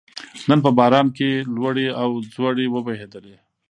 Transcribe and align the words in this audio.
نن 0.49 0.59
په 0.65 0.69
باران 0.77 1.07
کې 1.17 1.29
لوړې 1.55 1.87
او 2.01 2.09
ځوړې 2.33 2.65
وبهېدلې 2.69 3.35